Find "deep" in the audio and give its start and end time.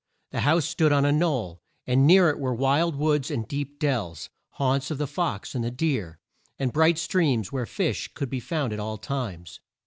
3.47-3.77